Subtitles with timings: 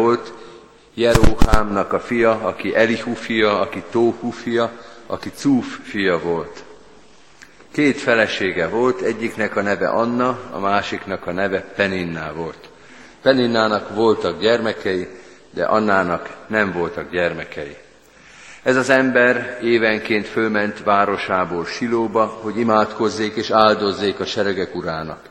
[0.00, 0.32] volt
[0.94, 4.70] Jeróhámnak a fia, aki Elihu fia, aki Tóhu fia,
[5.06, 6.64] aki Cúf fia volt.
[7.72, 12.68] Két felesége volt, egyiknek a neve Anna, a másiknak a neve Peninná volt.
[13.22, 15.08] Peninnának voltak gyermekei,
[15.50, 17.76] de Annának nem voltak gyermekei.
[18.62, 25.29] Ez az ember évenként fölment városából Silóba, hogy imádkozzék és áldozzék a seregek urának.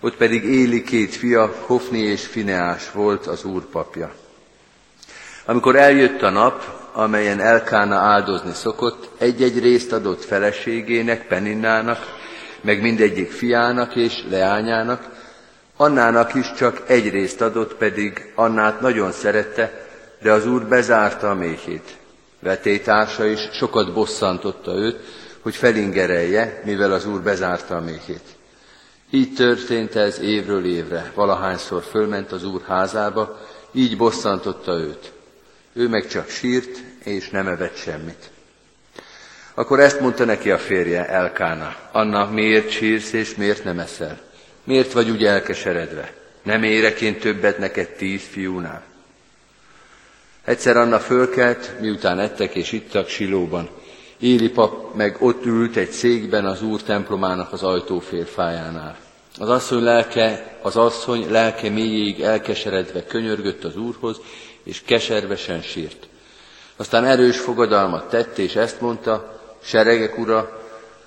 [0.00, 4.12] Ott pedig Éli két fia, Hofni és Fineás volt az úr papja.
[5.44, 11.98] Amikor eljött a nap, amelyen Elkána áldozni szokott, egy-egy részt adott feleségének, Peninnának,
[12.60, 15.08] meg mindegyik fiának és leányának,
[15.76, 19.88] Annának is csak egy részt adott, pedig Annát nagyon szerette,
[20.22, 21.96] de az úr bezárta a méhét.
[22.40, 24.96] Vetétársa is sokat bosszantotta őt,
[25.40, 28.39] hogy felingerelje, mivel az úr bezárta a méhét.
[29.10, 33.40] Így történt ez évről évre, valahányszor fölment az úr házába,
[33.72, 35.12] így bosszantotta őt.
[35.72, 38.30] Ő meg csak sírt, és nem evett semmit.
[39.54, 44.20] Akkor ezt mondta neki a férje, Elkána, Anna, miért sírsz és miért nem eszel?
[44.64, 46.12] Miért vagy úgy elkeseredve?
[46.42, 48.82] Nem érek én többet neked tíz fiúnál?
[50.44, 53.68] Egyszer Anna fölkelt, miután ettek és ittak Silóban.
[54.18, 58.96] Éli pap meg ott ült egy székben az úr templomának az ajtóférfájánál.
[59.40, 64.20] Az asszony lelke, az asszony lelke mélyéig elkeseredve könyörgött az úrhoz,
[64.62, 66.08] és keservesen sírt.
[66.76, 70.60] Aztán erős fogadalmat tett, és ezt mondta, seregek ura,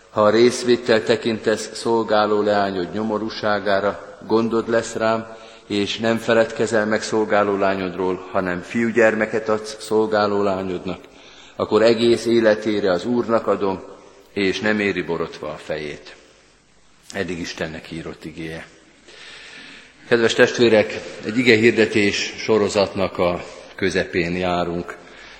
[0.09, 5.35] ha a részvétel tekintesz szolgáló leányod nyomorúságára, gondod lesz rám,
[5.67, 10.99] és nem feledkezel meg szolgáló lányodról, hanem fiúgyermeket adsz szolgáló lányodnak,
[11.55, 13.83] akkor egész életére az Úrnak adom,
[14.33, 16.22] és nem éri borotva a fejét.
[17.11, 18.65] Eddig Istennek írott igéje.
[20.07, 23.43] Kedves testvérek, egy ige hirdetés sorozatnak a
[23.75, 24.97] közepén járunk,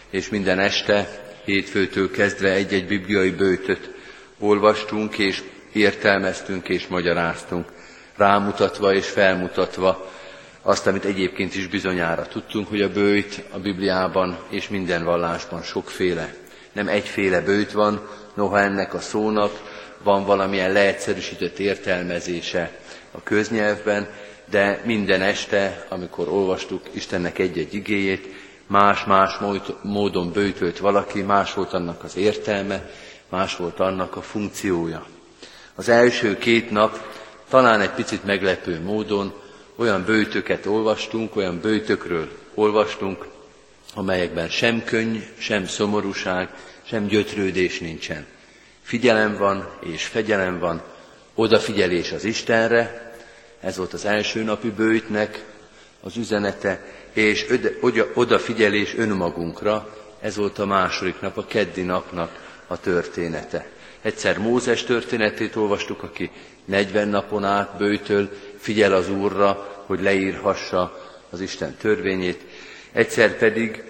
[0.09, 1.09] és minden este,
[1.45, 3.89] hétfőtől kezdve egy-egy bibliai bőtöt
[4.39, 7.72] olvastunk, és értelmeztünk, és magyaráztunk,
[8.16, 10.12] rámutatva és felmutatva
[10.62, 16.34] azt, amit egyébként is bizonyára tudtunk, hogy a bőjt a Bibliában és minden vallásban sokféle.
[16.72, 19.72] Nem egyféle bőjt van, noha ennek a szónak
[20.03, 22.72] van valamilyen leegyszerűsített értelmezése
[23.12, 24.08] a köznyelvben,
[24.50, 28.28] de minden este, amikor olvastuk Istennek egy-egy igéjét,
[28.68, 29.38] más-más
[29.81, 32.90] módon bőtölt valaki, más volt annak az értelme,
[33.30, 35.06] más volt annak a funkciója.
[35.75, 37.00] Az első két nap
[37.50, 39.34] talán egy picit meglepő módon
[39.75, 43.28] olyan bőtöket olvastunk, olyan bőtökről olvastunk,
[43.96, 46.50] amelyekben sem könny, sem szomorúság,
[46.84, 48.25] sem gyötrődés nincsen.
[48.84, 50.82] Figyelem van és fegyelem van,
[51.34, 53.14] odafigyelés az Istenre,
[53.60, 55.46] ez volt az első napi bőjtnek
[56.02, 57.46] az üzenete, és
[58.14, 63.68] odafigyelés önmagunkra, ez volt a második nap, a keddi napnak a története.
[64.02, 66.32] Egyszer Mózes történetét olvastuk, aki
[66.66, 72.42] 40 napon át bőjtől figyel az Úrra, hogy leírhassa az Isten törvényét.
[72.92, 73.84] Egyszer pedig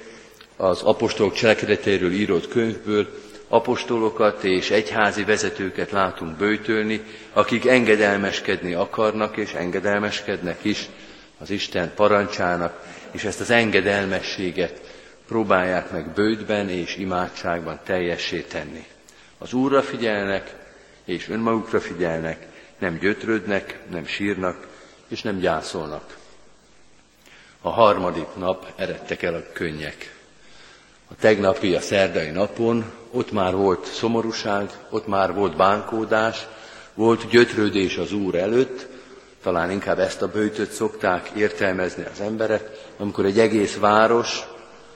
[0.56, 3.08] az apostolok cselekedetéről írott könyvből
[3.54, 7.04] apostolokat és egyházi vezetőket látunk bőjtölni,
[7.34, 10.90] akik engedelmeskedni akarnak és engedelmeskednek is
[11.38, 12.82] az Isten parancsának,
[13.12, 14.82] és ezt az engedelmességet
[15.28, 18.86] próbálják meg bőtben és imádságban teljessé tenni.
[19.38, 20.54] Az Úrra figyelnek,
[21.06, 22.48] és önmagukra figyelnek,
[22.80, 24.68] nem gyötrődnek, nem sírnak,
[25.08, 26.18] és nem gyászolnak.
[27.62, 30.14] A harmadik nap eredtek el a könnyek.
[31.14, 36.48] A tegnapi, a szerdai napon ott már volt szomorúság, ott már volt bánkódás,
[36.94, 38.88] volt gyötrődés az Úr előtt,
[39.44, 44.44] talán inkább ezt a bőtöt szokták értelmezni az emberek, amikor egy egész város,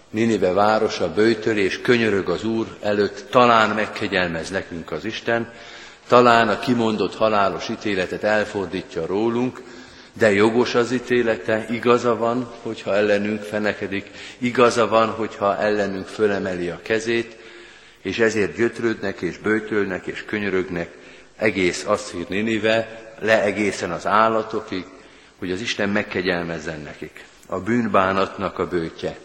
[0.09, 5.51] Ninive városa bőtöl és könyörög az Úr előtt, talán megkegyelmez nekünk az Isten,
[6.07, 9.61] talán a kimondott halálos ítéletet elfordítja rólunk,
[10.17, 16.79] de jogos az ítélete, igaza van, hogyha ellenünk fenekedik, igaza van, hogyha ellenünk fölemeli a
[16.83, 17.37] kezét,
[18.01, 20.91] és ezért gyötrődnek és bőtölnek és könyörögnek
[21.35, 24.85] egész Asszír Ninive, le egészen az állatokig,
[25.39, 27.25] hogy az Isten megkegyelmezzen nekik.
[27.47, 29.17] A bűnbánatnak a bőtje,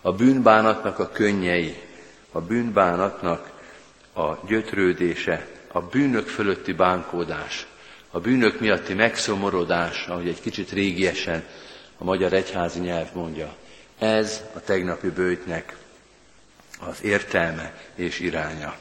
[0.00, 1.76] a bűnbánatnak a könnyei,
[2.32, 3.50] a bűnbánatnak
[4.14, 7.66] a gyötrődése, a bűnök fölötti bánkódás,
[8.10, 11.44] a bűnök miatti megszomorodás, ahogy egy kicsit régiesen
[11.98, 13.56] a magyar egyházi nyelv mondja.
[13.98, 15.76] Ez a tegnapi bőjtnek
[16.80, 18.76] az értelme és iránya.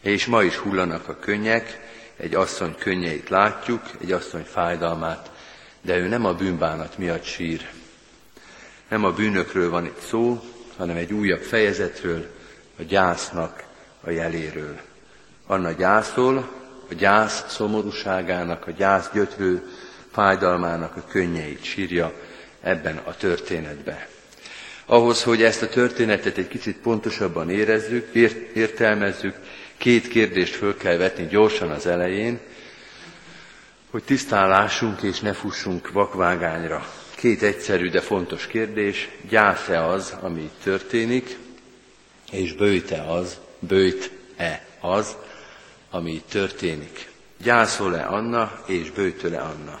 [0.00, 5.30] És ma is hullanak a könnyek, egy asszony könnyeit látjuk, egy asszony fájdalmát,
[5.80, 7.68] de ő nem a bűnbánat miatt sír.
[8.88, 10.42] Nem a bűnökről van itt szó,
[10.76, 12.26] hanem egy újabb fejezetről,
[12.78, 13.64] a gyásznak
[14.00, 14.80] a jeléről.
[15.46, 16.59] Anna gyászol,
[16.90, 19.62] a gyász szomorúságának, a gyász gyötrő
[20.12, 22.12] fájdalmának a könnyeit sírja
[22.60, 23.98] ebben a történetben.
[24.86, 29.34] Ahhoz, hogy ezt a történetet egy kicsit pontosabban érezzük, ért, értelmezzük,
[29.76, 32.38] két kérdést föl kell vetni gyorsan az elején,
[33.90, 36.86] hogy tisztán lássunk és ne fussunk vakvágányra.
[37.14, 39.08] Két egyszerű, de fontos kérdés.
[39.28, 41.36] Gyász-e az, ami itt történik,
[42.32, 45.16] és bőjte az, bőjt-e az,
[45.90, 47.08] ami itt történik.
[47.42, 49.80] Gyászol-e Anna, és bőjtöl-e Anna?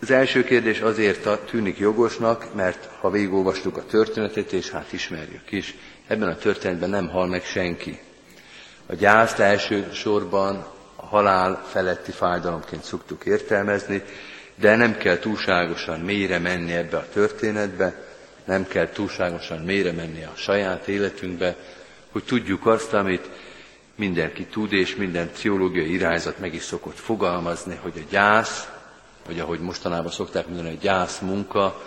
[0.00, 5.74] Az első kérdés azért tűnik jogosnak, mert ha végigolvastuk a történetet, és hát ismerjük is,
[6.06, 8.00] ebben a történetben nem hal meg senki.
[8.86, 10.66] A gyászt elsősorban
[10.96, 14.02] a halál feletti fájdalomként szoktuk értelmezni,
[14.54, 18.04] de nem kell túlságosan mélyre menni ebbe a történetbe,
[18.44, 21.56] nem kell túlságosan mélyre menni a saját életünkbe,
[22.10, 23.30] hogy tudjuk azt, amit
[24.02, 28.68] mindenki tud, és minden pszichológiai irányzat meg is szokott fogalmazni, hogy a gyász,
[29.26, 31.82] vagy ahogy mostanában szokták mondani, a gyász munka,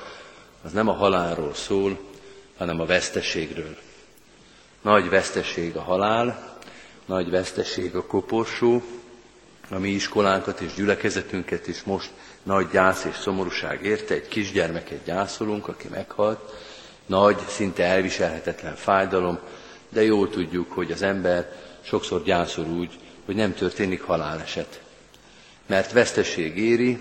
[0.63, 1.99] az nem a halálról szól,
[2.57, 3.77] hanem a veszteségről.
[4.81, 6.57] Nagy veszteség a halál,
[7.05, 8.83] nagy veszteség a koporsó,
[9.69, 12.09] a mi iskolánkat és gyülekezetünket is most
[12.43, 16.39] nagy gyász és szomorúság érte, egy kisgyermeket gyászolunk, aki meghalt,
[17.05, 19.39] nagy, szinte elviselhetetlen fájdalom,
[19.89, 22.91] de jól tudjuk, hogy az ember sokszor gyászol úgy,
[23.25, 24.81] hogy nem történik haláleset.
[25.65, 26.99] Mert veszteség éri,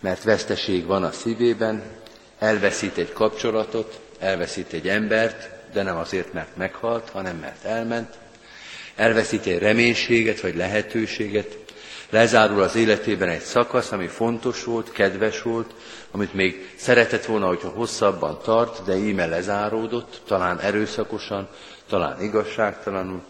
[0.00, 1.82] mert veszteség van a szívében,
[2.38, 8.18] elveszít egy kapcsolatot, elveszít egy embert, de nem azért, mert meghalt, hanem mert elment,
[8.94, 11.56] elveszít egy reménységet vagy lehetőséget,
[12.10, 15.74] lezárul az életében egy szakasz, ami fontos volt, kedves volt,
[16.10, 21.48] amit még szeretett volna, hogyha hosszabban tart, de íme lezáródott, talán erőszakosan,
[21.88, 23.22] talán igazságtalanul.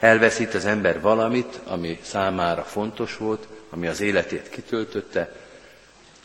[0.00, 5.32] Elveszít az ember valamit, ami számára fontos volt, ami az életét kitöltötte,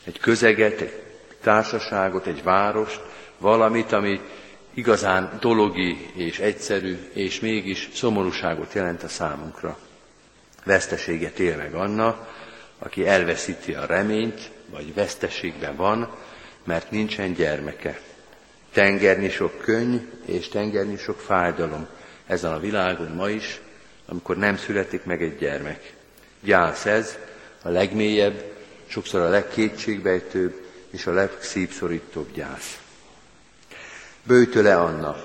[0.04, 0.94] egy közeget, egy
[1.42, 3.02] társaságot, egy várost,
[3.38, 4.22] valamit, ami
[4.74, 9.78] igazán dologi és egyszerű, és mégis szomorúságot jelent a számunkra.
[10.64, 12.28] Veszteséget él meg Anna,
[12.80, 16.16] aki elveszíti a reményt, vagy veszteségben van,
[16.64, 18.00] mert nincsen gyermeke.
[18.74, 21.88] Tengerni sok könny és tengerni sok fájdalom
[22.26, 23.60] ezen a világon ma is,
[24.06, 25.94] amikor nem születik meg egy gyermek.
[26.40, 27.18] Gyász ez,
[27.62, 28.44] a legmélyebb,
[28.88, 32.80] sokszor a legkétségbejtőbb és a legszívszorítóbb gyász.
[34.24, 35.24] Bőjtöle Anna.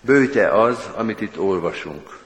[0.00, 2.18] Bőjte az, amit itt olvasunk.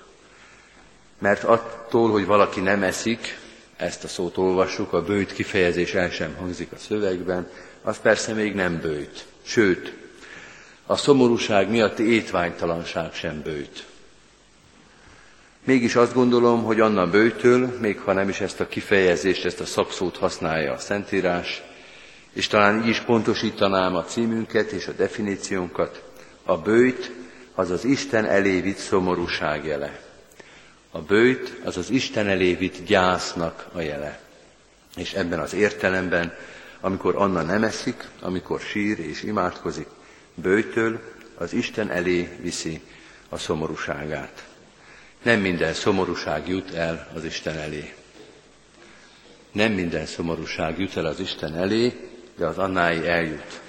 [1.19, 3.39] Mert attól, hogy valaki nem eszik,
[3.77, 7.51] ezt a szót olvassuk, a bőjt kifejezés el sem hangzik a szövegben,
[7.83, 9.27] az persze még nem bőjt.
[9.43, 9.93] Sőt,
[10.90, 13.87] a szomorúság miatti étványtalanság sem bőjt.
[15.64, 19.64] Mégis azt gondolom, hogy Anna bőjtől, még ha nem is ezt a kifejezést, ezt a
[19.67, 21.62] szakszót használja a Szentírás,
[22.32, 26.02] és talán így is pontosítanám a címünket és a definíciónkat,
[26.44, 27.12] a bőjt
[27.55, 30.00] az az Isten elé vitt szomorúság jele.
[30.91, 34.20] A bőjt az az Isten elé vitt gyásznak a jele.
[34.96, 36.34] És ebben az értelemben,
[36.81, 39.88] amikor Anna nem eszik, amikor sír és imádkozik,
[40.43, 41.00] bőjtől
[41.35, 42.81] az Isten elé viszi
[43.29, 44.46] a szomorúságát.
[45.22, 47.94] Nem minden szomorúság jut el az Isten elé.
[49.53, 53.60] Nem minden szomorúság jut el az Isten elé, de az Annái eljut.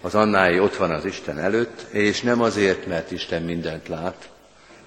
[0.00, 4.30] Az Annái ott van az Isten előtt, és nem azért, mert Isten mindent lát,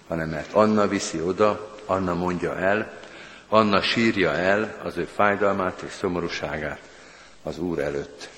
[0.08, 3.02] hanem mert Anna viszi oda, Anna mondja el,
[3.48, 6.80] Anna sírja el az ő fájdalmát és szomorúságát
[7.44, 8.30] az Úr előtt.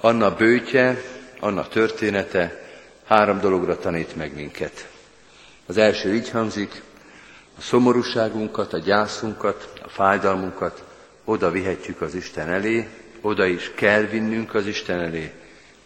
[0.00, 1.02] Anna bőtje,
[1.42, 2.62] Anna története
[3.04, 4.88] három dologra tanít meg minket.
[5.66, 6.82] Az első így hangzik,
[7.58, 10.84] a szomorúságunkat, a gyászunkat, a fájdalmunkat
[11.24, 12.88] oda vihetjük az Isten elé,
[13.20, 15.32] oda is kell vinnünk az Isten elé,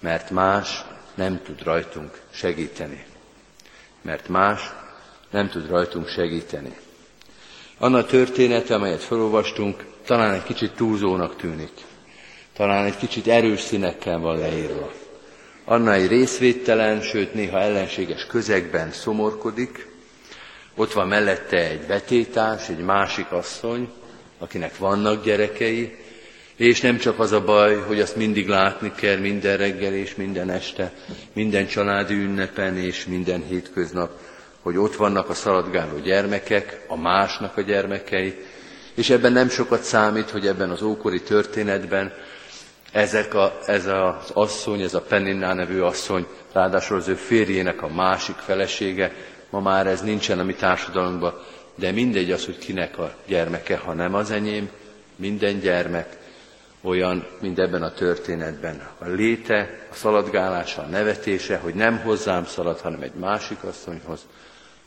[0.00, 0.84] mert más
[1.14, 3.04] nem tud rajtunk segíteni.
[4.02, 4.72] Mert más
[5.30, 6.76] nem tud rajtunk segíteni.
[7.78, 11.72] Anna története, amelyet felolvastunk, talán egy kicsit túlzónak tűnik.
[12.52, 15.04] Talán egy kicsit erős színekkel van leírva.
[15.68, 19.86] Anna egy részvédtelen, sőt néha ellenséges közegben szomorkodik,
[20.74, 23.88] ott van mellette egy betétás, egy másik asszony,
[24.38, 25.96] akinek vannak gyerekei,
[26.56, 30.50] és nem csak az a baj, hogy azt mindig látni kell minden reggel és minden
[30.50, 30.92] este,
[31.32, 34.10] minden családi ünnepen és minden hétköznap,
[34.60, 38.34] hogy ott vannak a szaladgáló gyermekek, a másnak a gyermekei,
[38.94, 42.12] és ebben nem sokat számít, hogy ebben az ókori történetben
[42.96, 47.88] Ezek a, ez az asszony, ez a Peninná nevű asszony, ráadásul az ő férjének a
[47.88, 49.12] másik felesége,
[49.50, 51.34] ma már ez nincsen a mi társadalomban,
[51.74, 54.70] de mindegy az, hogy kinek a gyermeke, ha nem az enyém,
[55.16, 56.16] minden gyermek
[56.80, 58.88] olyan, mint ebben a történetben.
[58.98, 64.20] A léte, a szaladgálása, a nevetése, hogy nem hozzám szalad, hanem egy másik asszonyhoz,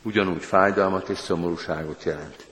[0.02, 2.46] ugyanúgy fájdalmat és szomorúságot jelent.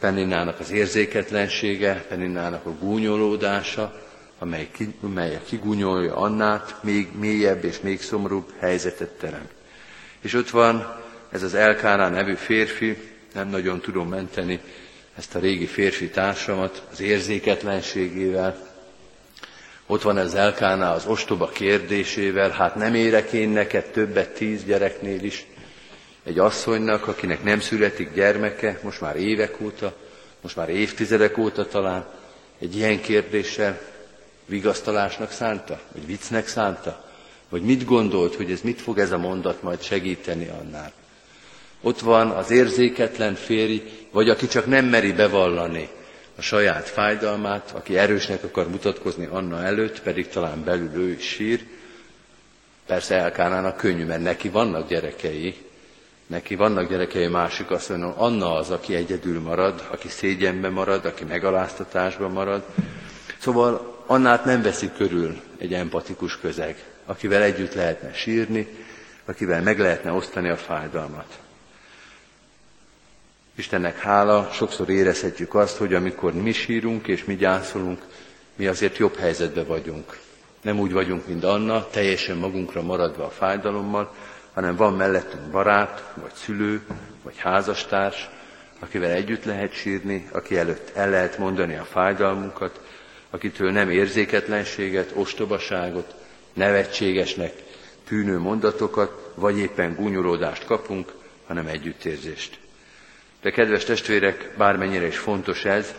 [0.00, 4.08] Penninnának az érzéketlensége, Penninnának a gúnyolódása,
[4.42, 9.50] amely, ki, amely kigúnyolja Annát, még mélyebb és még szomorúbb helyzetet teremt.
[10.20, 10.96] És ott van
[11.30, 12.96] ez az Elkáná nevű férfi,
[13.34, 14.60] nem nagyon tudom menteni
[15.16, 18.68] ezt a régi férfi társamat az érzéketlenségével.
[19.86, 25.22] Ott van ez Elkáná az ostoba kérdésével, hát nem érek én neked többet tíz gyereknél
[25.24, 25.46] is.
[26.24, 29.96] Egy asszonynak, akinek nem születik gyermeke, most már évek óta,
[30.40, 32.06] most már évtizedek óta talán,
[32.58, 33.89] egy ilyen kérdéssel
[34.50, 35.80] vigasztalásnak szánta?
[35.92, 37.04] Vagy viccnek szánta?
[37.48, 40.92] Vagy mit gondolt, hogy ez mit fog ez a mondat majd segíteni annál?
[41.80, 45.88] Ott van az érzéketlen férj, vagy aki csak nem meri bevallani
[46.36, 51.66] a saját fájdalmát, aki erősnek akar mutatkozni Anna előtt, pedig talán belül ő is sír.
[52.86, 55.56] Persze Elkánának könnyű, mert neki vannak gyerekei,
[56.26, 61.24] neki vannak gyerekei, másik azt mondja, Anna az, aki egyedül marad, aki szégyenbe marad, aki
[61.24, 62.62] megaláztatásban marad.
[63.38, 68.68] Szóval Annát nem veszi körül egy empatikus közeg, akivel együtt lehetne sírni,
[69.24, 71.38] akivel meg lehetne osztani a fájdalmat.
[73.54, 78.00] Istennek hála, sokszor érezhetjük azt, hogy amikor mi sírunk és mi gyászolunk,
[78.56, 80.18] mi azért jobb helyzetben vagyunk.
[80.60, 84.14] Nem úgy vagyunk, mint Anna, teljesen magunkra maradva a fájdalommal,
[84.52, 86.82] hanem van mellettünk barát, vagy szülő,
[87.22, 88.28] vagy házastárs,
[88.78, 92.80] akivel együtt lehet sírni, aki előtt el lehet mondani a fájdalmunkat,
[93.30, 96.14] akitől nem érzéketlenséget, ostobaságot,
[96.52, 97.52] nevetségesnek
[98.08, 101.12] tűnő mondatokat, vagy éppen gúnyolódást kapunk,
[101.46, 102.58] hanem együttérzést.
[103.42, 105.94] De kedves testvérek, bármennyire is fontos ez,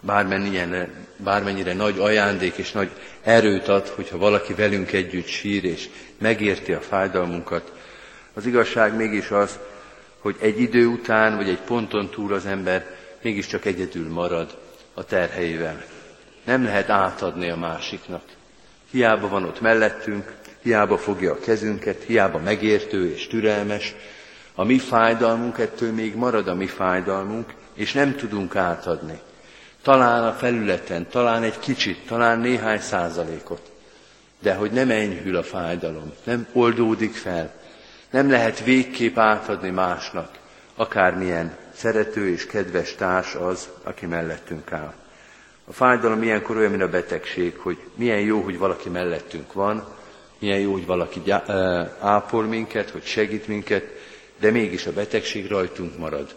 [0.00, 2.90] bármennyire, bármennyire nagy ajándék és nagy
[3.22, 5.88] erőt ad, hogyha valaki velünk együtt sír és
[6.18, 7.72] megérti a fájdalmunkat,
[8.34, 9.58] az igazság mégis az,
[10.18, 14.58] hogy egy idő után, vagy egy ponton túl az ember mégiscsak egyedül marad
[14.94, 15.84] a terheivel.
[16.46, 18.22] Nem lehet átadni a másiknak.
[18.90, 23.94] Hiába van ott mellettünk, hiába fogja a kezünket, hiába megértő és türelmes,
[24.54, 29.20] a mi fájdalmunk ettől még marad a mi fájdalmunk, és nem tudunk átadni.
[29.82, 33.70] Talán a felületen, talán egy kicsit, talán néhány százalékot.
[34.40, 37.52] De hogy nem enyhül a fájdalom, nem oldódik fel,
[38.10, 40.30] nem lehet végképp átadni másnak,
[40.74, 44.94] akármilyen szerető és kedves társ az, aki mellettünk áll.
[45.68, 49.94] A fájdalom ilyenkor olyan, mint a betegség, hogy milyen jó, hogy valaki mellettünk van,
[50.38, 51.30] milyen jó, hogy valaki
[52.00, 53.84] ápol minket, hogy segít minket,
[54.40, 56.34] de mégis a betegség rajtunk marad.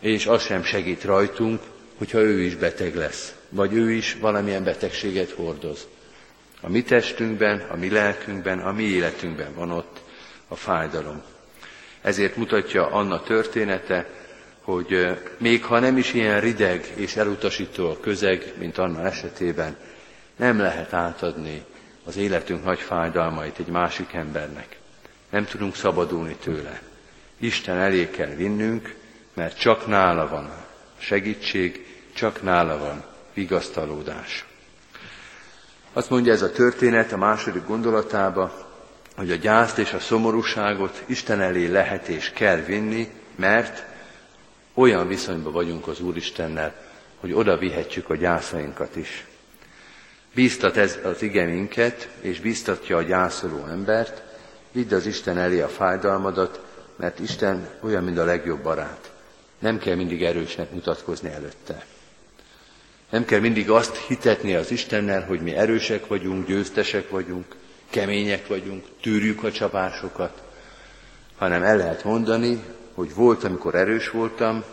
[0.00, 1.60] És az sem segít rajtunk,
[1.98, 5.86] hogyha ő is beteg lesz, vagy ő is valamilyen betegséget hordoz.
[6.60, 10.00] A mi testünkben, a mi lelkünkben, a mi életünkben van ott
[10.48, 11.22] a fájdalom.
[12.02, 14.06] Ezért mutatja Anna története,
[14.62, 19.76] hogy még ha nem is ilyen rideg és elutasító a közeg, mint Anna esetében,
[20.36, 21.64] nem lehet átadni
[22.04, 24.76] az életünk nagy fájdalmait egy másik embernek.
[25.30, 26.80] Nem tudunk szabadulni tőle.
[27.38, 28.94] Isten elé kell vinnünk,
[29.34, 30.50] mert csak nála van
[30.98, 33.04] segítség, csak nála van
[33.34, 34.44] vigasztalódás.
[35.92, 38.70] Azt mondja ez a történet a második gondolatába,
[39.16, 43.84] hogy a gyászt és a szomorúságot Isten elé lehet és kell vinni, mert
[44.74, 46.74] olyan viszonyban vagyunk az Úristennel,
[47.20, 49.26] hogy oda vihetjük a gyászainkat is.
[50.34, 54.22] Bíztat ez az ige minket, és bíztatja a gyászoló embert,
[54.72, 56.60] vidd az Isten elé a fájdalmadat,
[56.96, 59.12] mert Isten olyan, mint a legjobb barát.
[59.58, 61.84] Nem kell mindig erősnek mutatkozni előtte.
[63.10, 67.54] Nem kell mindig azt hitetni az Istennel, hogy mi erősek vagyunk, győztesek vagyunk,
[67.90, 70.42] kemények vagyunk, tűrjük a csapásokat,
[71.36, 72.62] hanem el lehet mondani,
[72.94, 74.64] hogy volt, amikor erős voltam,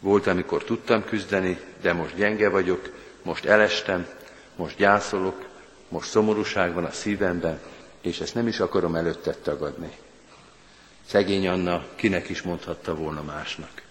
[0.00, 4.06] volt, amikor tudtam küzdeni, de most gyenge vagyok, most elestem,
[4.56, 5.44] most gyászolok,
[5.88, 7.60] most szomorúság van a szívemben,
[8.00, 9.90] és ezt nem is akarom előttet tagadni.
[11.06, 13.82] Szegény Anna kinek is mondhatta volna másnak.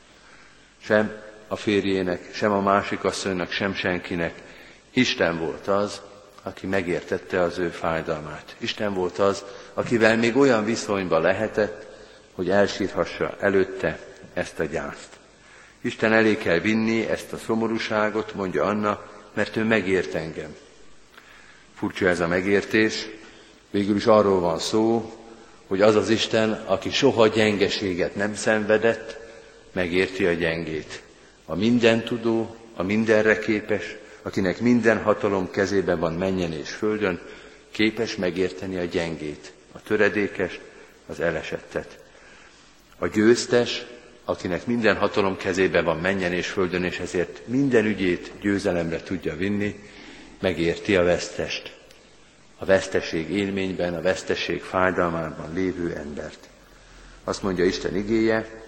[0.82, 1.12] Sem
[1.48, 4.42] a férjének, sem a másik asszonynak, sem senkinek.
[4.92, 6.02] Isten volt az,
[6.44, 8.56] aki megértette az ő fájdalmát.
[8.58, 9.44] Isten volt az,
[9.74, 11.95] akivel még olyan viszonyba lehetett,
[12.36, 14.00] hogy elsírhassa előtte
[14.34, 15.10] ezt a gyászt.
[15.82, 20.56] Isten elé kell vinni ezt a szomorúságot, mondja Anna, mert ő megért engem.
[21.76, 23.08] Furcsa ez a megértés,
[23.72, 25.14] végül is arról van szó,
[25.68, 29.18] hogy az az Isten, aki soha gyengeséget nem szenvedett,
[29.72, 31.02] megérti a gyengét.
[31.46, 37.22] A mindentudó, a mindenre képes, akinek minden hatalom kezében van menjen és földön,
[37.72, 40.60] képes megérteni a gyengét, a töredékes,
[41.08, 42.05] az elesettet.
[42.98, 43.86] A győztes,
[44.26, 49.90] akinek minden hatalom kezében van menjen és földön, és ezért minden ügyét győzelemre tudja vinni,
[50.40, 51.76] megérti a vesztest.
[52.58, 56.50] A veszteség élményben, a veszteség fájdalmában lévő embert.
[57.24, 58.64] Azt mondja Isten igéje,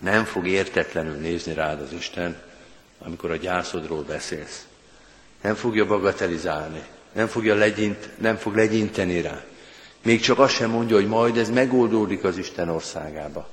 [0.00, 2.36] nem fog értetlenül nézni rád az Isten,
[2.98, 4.66] amikor a gyászodról beszélsz.
[5.42, 9.44] Nem fogja bagatelizálni, nem, fogja legyint, nem fog legyinteni rá.
[10.02, 13.48] Még csak azt sem mondja, hogy majd ez megoldódik az Isten országába,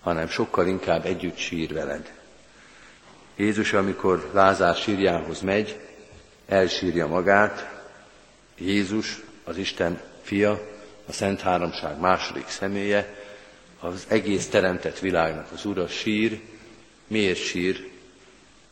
[0.00, 2.12] hanem sokkal inkább együtt sír veled.
[3.36, 5.80] Jézus, amikor Lázár sírjához megy,
[6.46, 7.80] elsírja magát,
[8.58, 10.50] Jézus, az Isten fia,
[11.06, 13.14] a Szent Háromság második személye,
[13.80, 16.40] az egész teremtett világnak az Ura sír,
[17.06, 17.90] miért sír?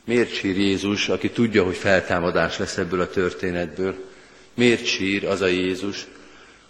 [0.04, 4.04] Miért sír Jézus, aki tudja, hogy feltámadás lesz ebből a történetből?
[4.54, 6.06] Miért sír az a Jézus,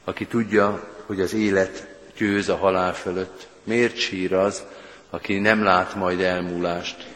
[0.04, 3.48] aki tudja, hogy az élet győz a halál fölött?
[3.64, 4.62] Miért sír az,
[5.10, 7.08] aki nem lát majd elmúlást?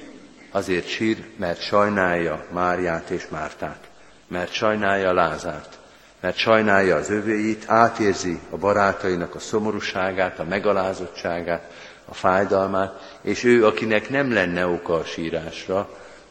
[0.51, 3.89] Azért sír, mert sajnálja Máriát és Mártát,
[4.29, 5.79] mert sajnálja Lázárt,
[6.21, 11.73] mert sajnálja az övéit, átérzi a barátainak a szomorúságát, a megalázottságát,
[12.05, 15.89] a fájdalmát, és ő, akinek nem lenne oka a sírásra,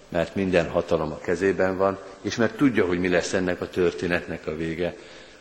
[0.10, 4.48] mert minden hatalom a kezében van, és mert tudja, hogy mi lesz ennek a történetnek
[4.48, 4.95] a vége,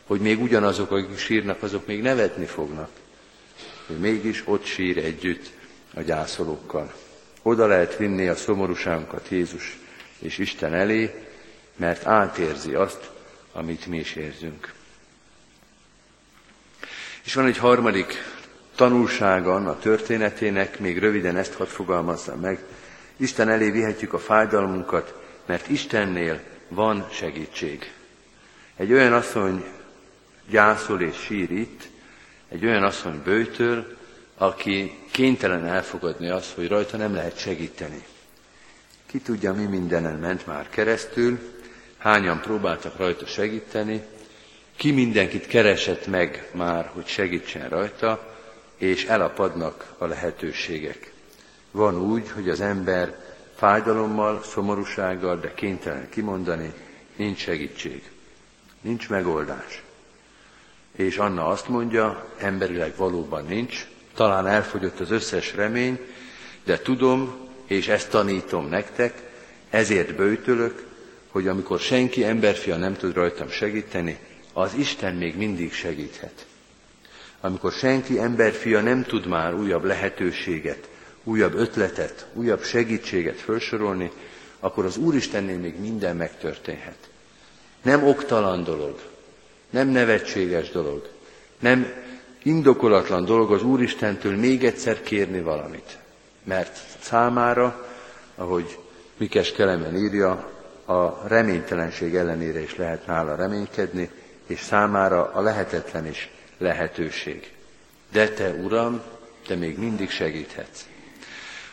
[0.06, 2.90] hogy még ugyanazok, akik sírnak, azok még nevetni fognak.
[3.87, 5.50] Hogy mégis ott sír együtt
[5.94, 6.92] a gyászolókkal.
[7.42, 9.78] Oda lehet vinni a szomorúságunkat Jézus
[10.18, 11.25] és Isten elé,
[11.76, 13.11] mert átérzi azt,
[13.52, 14.73] amit mi is érzünk.
[17.25, 18.14] És van egy harmadik
[18.75, 22.65] tanulsága a történetének, még röviden ezt hadd fogalmazzam meg.
[23.17, 25.15] Isten elé vihetjük a fájdalmunkat,
[25.47, 27.93] mert Istennél van segítség.
[28.76, 29.65] Egy olyan asszony
[30.49, 31.89] gyászol és sír itt,
[32.49, 33.97] egy olyan asszony bőtől,
[34.37, 38.05] aki kénytelen elfogadni azt, hogy rajta nem lehet segíteni.
[39.07, 41.39] Ki tudja, mi mindenen ment már keresztül,
[41.99, 44.02] hányan próbáltak rajta segíteni,
[44.76, 48.35] ki mindenkit keresett meg már, hogy segítsen rajta,
[48.76, 51.13] és elapadnak a lehetőségek.
[51.71, 56.73] Van úgy, hogy az ember fájdalommal, szomorúsággal, de kénytelen kimondani,
[57.17, 58.11] nincs segítség,
[58.81, 59.81] nincs megoldás.
[60.97, 65.99] És Anna azt mondja, emberileg valóban nincs, talán elfogyott az összes remény,
[66.65, 67.35] de tudom,
[67.67, 69.23] és ezt tanítom nektek,
[69.71, 70.87] ezért bőtölök,
[71.28, 74.19] hogy amikor senki emberfia nem tud rajtam segíteni,
[74.52, 76.47] az Isten még mindig segíthet.
[77.41, 80.89] Amikor senki emberfia nem tud már újabb lehetőséget,
[81.25, 84.11] újabb ötletet, újabb segítséget felsorolni,
[84.61, 87.09] akkor az Úristennél még minden megtörténhet.
[87.83, 89.00] Nem oktalan dolog,
[89.73, 91.08] nem nevetséges dolog,
[91.58, 91.93] nem
[92.43, 95.99] indokolatlan dolog az Úristentől még egyszer kérni valamit.
[96.45, 97.87] Mert számára,
[98.35, 98.78] ahogy
[99.17, 100.50] Mikes Kelemen írja,
[100.85, 104.11] a reménytelenség ellenére is lehet nála reménykedni,
[104.47, 107.52] és számára a lehetetlen is lehetőség.
[108.13, 109.02] De te, Uram,
[109.47, 110.87] te még mindig segíthetsz.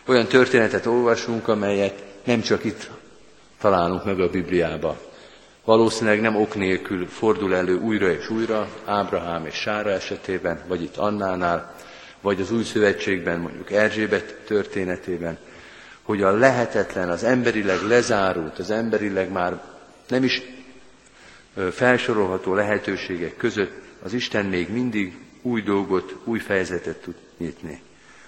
[0.05, 2.89] Olyan történetet olvasunk, amelyet nem csak itt
[3.59, 5.08] találunk meg a Bibliába.
[5.69, 10.97] Valószínűleg nem ok nélkül fordul elő újra és újra Ábrahám és Sára esetében, vagy itt
[10.97, 11.75] Annánál,
[12.21, 15.37] vagy az új szövetségben, mondjuk Erzsébet történetében,
[16.01, 19.61] hogy a lehetetlen, az emberileg lezárult, az emberileg már
[20.07, 20.41] nem is
[21.71, 27.81] felsorolható lehetőségek között az Isten még mindig új dolgot, új fejezetet tud nyitni.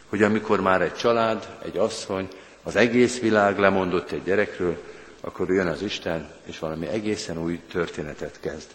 [0.09, 2.27] Hogy amikor már egy család, egy asszony,
[2.63, 4.90] az egész világ lemondott egy gyerekről,
[5.21, 8.69] akkor jön az Isten, és valami egészen új történetet kezd.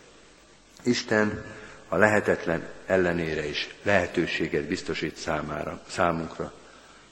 [0.83, 1.45] Isten
[1.89, 6.53] a lehetetlen ellenére is lehetőséget biztosít számára, számunkra.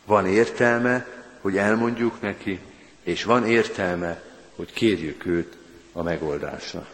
[0.04, 1.06] Van értelme,
[1.40, 2.60] hogy elmondjuk neki,
[3.02, 4.22] és van értelme,
[4.56, 5.56] hogy kérjük őt
[5.92, 6.86] a megoldásra.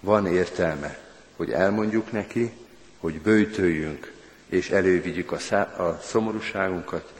[0.00, 0.98] Van értelme,
[1.36, 2.52] hogy elmondjuk neki,
[2.98, 4.12] hogy bőtöljünk,
[4.48, 7.12] és elővigyük a, szá- a szomorúságunkat,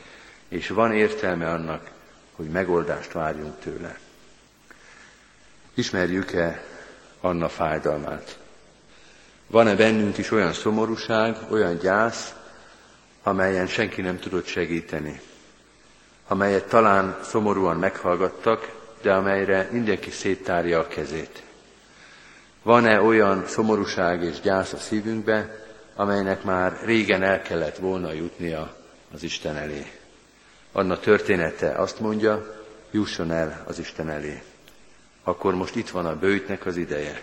[0.49, 1.91] és van értelme annak,
[2.33, 3.99] hogy megoldást várjunk tőle.
[5.75, 6.65] Ismerjük-e
[7.21, 8.39] Anna fájdalmát?
[9.47, 12.35] Van-e bennünk is olyan szomorúság, olyan gyász,
[13.23, 15.21] amelyen senki nem tudott segíteni?
[16.33, 21.43] amelyet talán szomorúan meghallgattak, de amelyre mindenki széttárja a kezét.
[22.63, 28.77] Van-e olyan szomorúság és gyász a szívünkbe, amelynek már régen el kellett volna jutnia
[29.15, 29.93] az Isten elé?
[30.73, 34.43] Anna története azt mondja, jusson el az Isten elé.
[35.23, 37.23] Akkor most itt van a bőjtnek az ideje.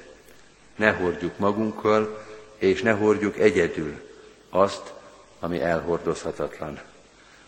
[0.76, 2.26] Ne hordjuk magunkkal,
[2.58, 4.02] és ne hordjuk egyedül
[4.50, 4.94] azt,
[5.40, 6.80] ami elhordozhatatlan.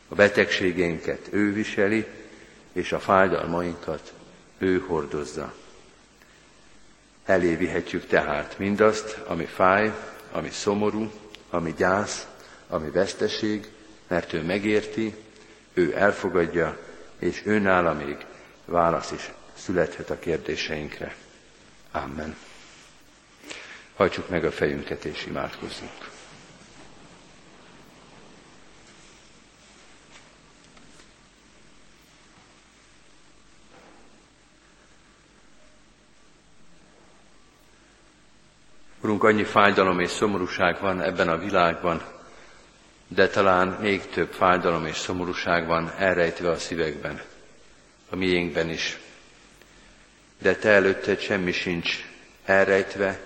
[0.08, 2.08] A betegségeinket ő viseli,
[2.74, 4.14] és a fájdalmainkat
[4.58, 5.54] ő hordozza.
[7.26, 9.94] Elévihetjük tehát mindazt, ami fáj,
[10.32, 11.12] ami szomorú,
[11.50, 12.28] ami gyász,
[12.68, 13.68] ami veszteség,
[14.08, 15.16] mert ő megérti,
[15.74, 16.78] ő elfogadja,
[17.20, 18.26] és ő nála még
[18.66, 19.32] válasz is
[19.66, 21.16] születhet a kérdéseinkre.
[21.92, 22.36] Amen.
[23.96, 26.10] Hajtsuk meg a fejünket és imádkozzunk.
[39.02, 42.02] Urunk, annyi fájdalom és szomorúság van ebben a világban,
[43.08, 47.22] de talán még több fájdalom és szomorúság van elrejtve a szívekben,
[48.10, 49.00] a miénkben is.
[50.42, 52.06] De te előtted semmi sincs
[52.46, 53.20] elrejtve,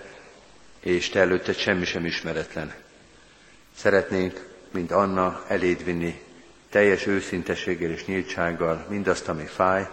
[0.80, 2.74] és te előtted semmi sem ismeretlen.
[3.76, 6.20] Szeretnénk, mint Anna, eléd vinni
[6.70, 9.88] teljes őszinteséggel és nyíltsággal mindazt, ami fáj,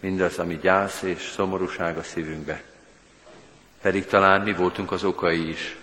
[0.00, 2.62] mindazt, ami gyász és szomorúság a szívünkbe
[3.84, 5.76] pedig talán mi voltunk az okai is.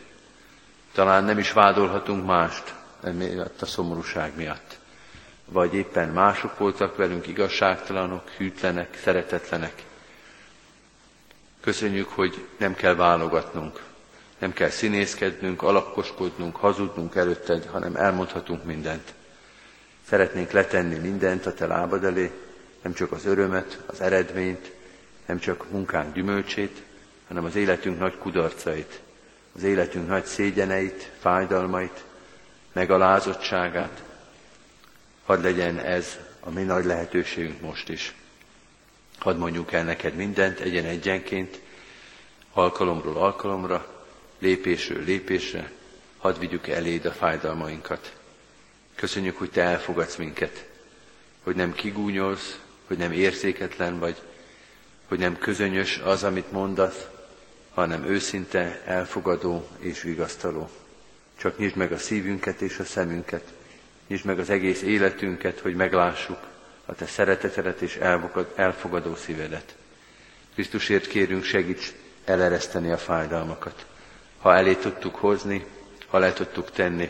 [0.94, 4.80] Talán nem is vádolhatunk mást emiatt a szomorúság miatt.
[5.46, 9.74] Vagy éppen mások voltak velünk igazságtalanok, hűtlenek, szeretetlenek.
[11.62, 13.84] Köszönjük, hogy nem kell válogatnunk,
[14.38, 19.14] nem kell színészkednünk, alapkoskodnunk, hazudnunk előtted, hanem elmondhatunk mindent.
[20.08, 22.32] Szeretnénk letenni mindent a te lábad elé,
[22.82, 24.72] nem csak az örömet, az eredményt,
[25.26, 26.82] nem csak munkánk gyümölcsét,
[27.28, 29.00] hanem az életünk nagy kudarcait,
[29.56, 32.04] az életünk nagy szégyeneit, fájdalmait,
[32.72, 34.04] megalázottságát.
[35.26, 38.16] Hadd legyen ez a mi nagy lehetőségünk most is.
[39.22, 41.60] Hadd mondjuk el neked mindent egyen egyenként,
[42.54, 44.04] alkalomról alkalomra,
[44.40, 45.72] lépésről lépésre,
[46.18, 48.16] hadd vigyük eléd a fájdalmainkat.
[48.96, 50.66] Köszönjük, hogy Te elfogadsz minket,
[51.44, 54.22] hogy nem kigúnyolsz, hogy nem érzéketlen vagy,
[55.08, 57.08] hogy nem közönyös az, amit mondasz,
[57.74, 60.70] hanem őszinte, elfogadó és vigasztaló.
[61.38, 63.54] Csak nyisd meg a szívünket és a szemünket,
[64.08, 66.51] nyisd meg az egész életünket, hogy meglássuk
[66.92, 68.00] a Te szeretetedet és
[68.56, 69.76] elfogadó szívedet.
[70.54, 71.94] Krisztusért kérünk, segíts
[72.26, 73.86] elereszteni a fájdalmakat.
[74.40, 75.66] Ha elé tudtuk hozni,
[76.08, 77.10] ha le tudtuk tenni,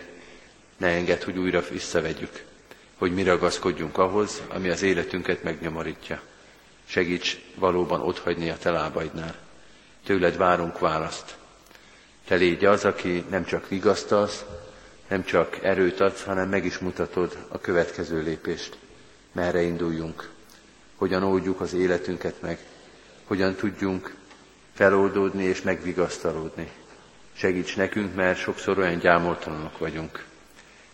[0.77, 2.43] ne engedd, hogy újra visszavegyük,
[2.97, 6.21] hogy mi ragaszkodjunk ahhoz, ami az életünket megnyomorítja.
[6.85, 9.35] Segíts valóban otthagyni a te lábaidnál
[10.05, 11.35] tőled várunk választ.
[12.27, 14.45] Te légy az, aki nem csak vigasztalsz,
[15.07, 18.77] nem csak erőt adsz, hanem meg is mutatod a következő lépést.
[19.31, 20.29] Merre induljunk,
[20.95, 22.59] hogyan oldjuk az életünket meg,
[23.23, 24.15] hogyan tudjunk
[24.73, 26.71] feloldódni és megvigasztalódni.
[27.33, 30.25] Segíts nekünk, mert sokszor olyan gyámoltalanok vagyunk.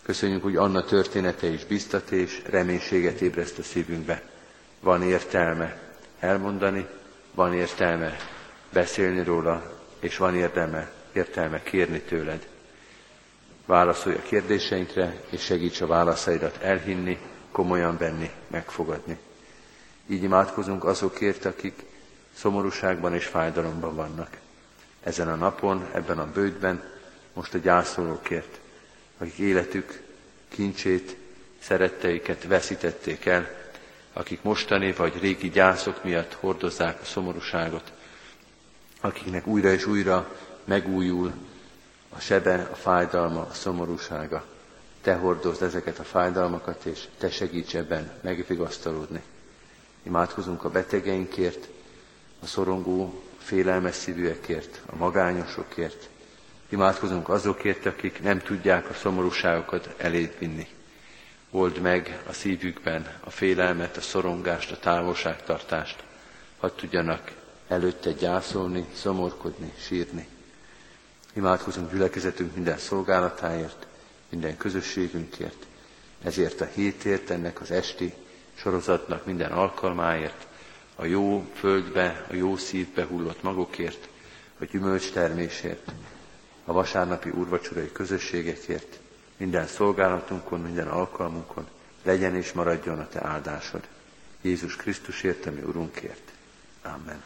[0.04, 4.24] Köszönjük, hogy Anna története is biztat és reménységet ébreszt a szívünkbe.
[4.80, 5.80] Van értelme
[6.20, 6.88] elmondani,
[7.34, 8.18] van értelme
[8.74, 12.48] beszélni róla, és van érdeme, értelme kérni tőled.
[13.66, 17.18] Válaszolj a kérdéseinkre, és segíts a válaszaidat elhinni,
[17.58, 19.18] komolyan venni, megfogadni.
[20.08, 21.84] Így imádkozunk azokért, akik
[22.34, 24.38] szomorúságban és fájdalomban vannak.
[25.04, 26.84] Ezen a napon, ebben a bőtben,
[27.34, 28.60] most a gyászolókért,
[29.18, 30.02] akik életük
[30.48, 31.16] kincsét,
[31.60, 33.50] szeretteiket veszítették el,
[34.14, 37.92] akik mostani vagy régi gyászok miatt hordozzák a szomorúságot,
[39.02, 41.34] akiknek újra és újra megújul
[42.10, 44.57] a sebe, a fájdalma, a szomorúsága.
[45.08, 49.22] Te hordozd ezeket a fájdalmakat, és Te segíts ebben megvigasztalódni.
[50.04, 51.68] Imádkozunk a betegeinkért,
[52.40, 56.10] a szorongó, félelmes szívűekért, a magányosokért.
[56.70, 60.68] Imádkozunk azokért, akik nem tudják a szomorúságokat eléd vinni.
[61.52, 66.04] Old meg a szívükben a félelmet, a szorongást, a távolságtartást,
[66.58, 67.32] hadd tudjanak
[67.68, 70.28] előtte gyászolni, szomorkodni, sírni.
[71.34, 73.88] Imádkozunk gyülekezetünk minden szolgálatáért,
[74.30, 75.66] minden közösségünkért,
[76.24, 78.14] ezért a hétért, ennek az esti
[78.56, 80.48] sorozatnak minden alkalmáért,
[80.96, 84.08] a jó földbe, a jó szívbe hullott magokért,
[84.60, 85.92] a gyümölcs termésért,
[86.66, 89.00] a vasárnapi úrvacsorai közösségekért,
[89.38, 91.68] minden szolgálatunkon, minden alkalmunkon
[92.04, 93.88] legyen és maradjon a Te áldásod.
[94.42, 96.32] Jézus Krisztusért, ami Urunkért.
[96.82, 97.24] Amen.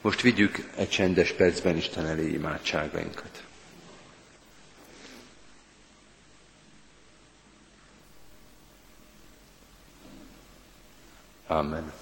[0.00, 3.44] Most vigyük egy csendes percben Isten elé imádságainkat.
[11.50, 11.92] Amen.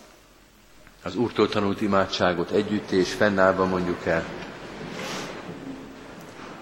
[1.03, 4.25] Az Úrtól tanult imádságot együtt és fennállva mondjuk el.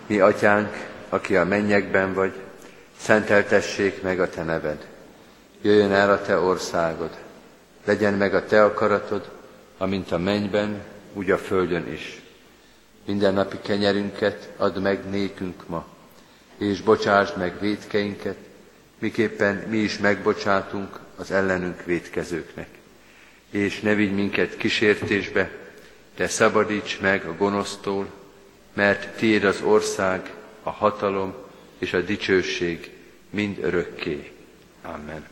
[0.07, 2.35] Mi atyánk, aki a mennyekben vagy,
[2.97, 4.87] szenteltessék meg a te neved.
[5.63, 7.11] Jöjjön el a te országod.
[7.85, 9.31] Legyen meg a te akaratod,
[9.79, 12.23] amint a mennyben, úgy a földön is.
[13.05, 15.87] Minden napi kenyerünket add meg nékünk ma,
[16.59, 18.46] és bocsásd meg védkeinket,
[18.99, 22.69] miképpen mi is megbocsátunk az ellenünk védkezőknek.
[23.51, 25.51] És ne vigy minket kísértésbe,
[26.17, 28.11] de szabadíts meg a gonosztól,
[28.73, 30.33] mert tiéd az ország,
[30.63, 31.35] a hatalom
[31.79, 32.91] és a dicsőség
[33.31, 34.33] mind örökké.
[34.83, 35.27] Amen.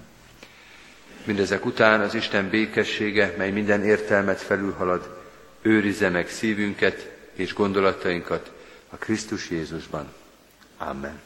[1.24, 5.22] Mindezek után az Isten békessége, mely minden értelmet felülhalad,
[5.62, 8.52] őrizze meg szívünket és gondolatainkat
[8.88, 10.12] a Krisztus Jézusban.
[10.78, 11.20] Amen.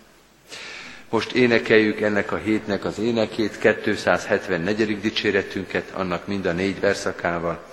[1.11, 5.01] Most énekeljük ennek a hétnek az énekét, 274.
[5.01, 7.65] dicséretünket, annak mind a négy verszakával.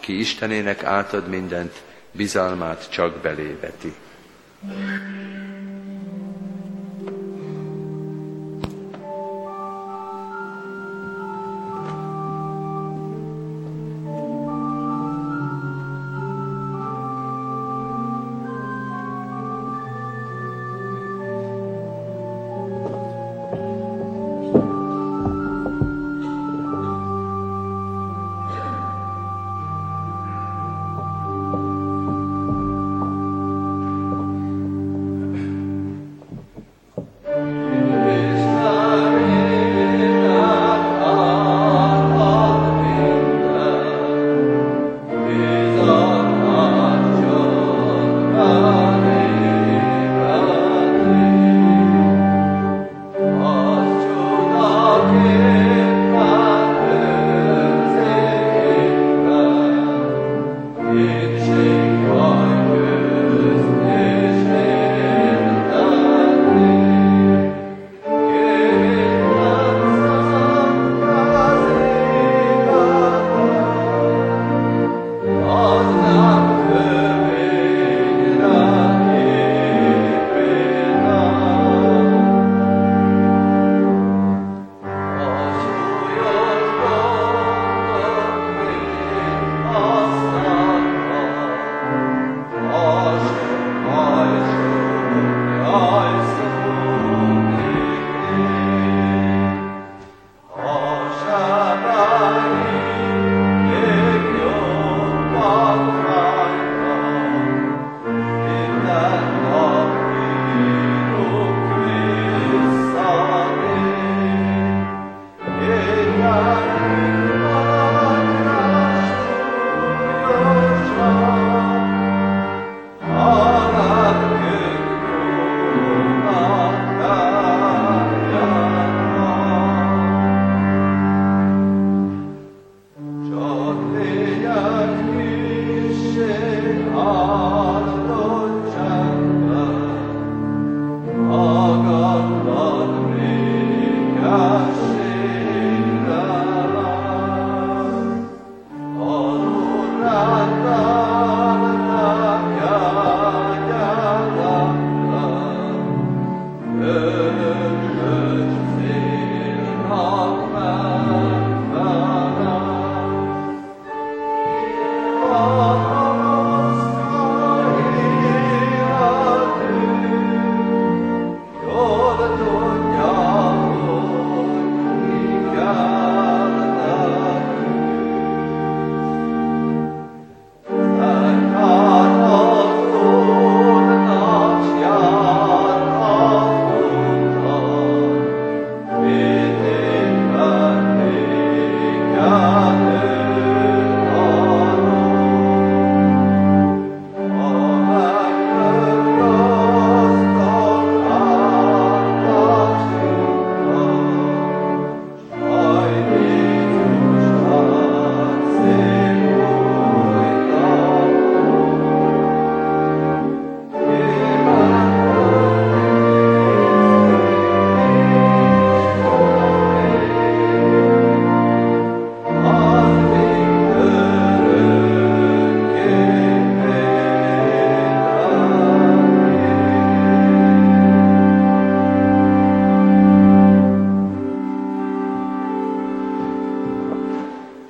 [0.00, 3.92] Ki Istenének átad mindent, bizalmát csak beléveti.
[4.68, 5.61] thank you